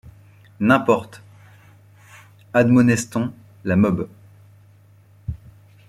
[0.59, 1.21] N’importe,
[2.55, 3.31] admonestons
[3.65, 4.07] la mob.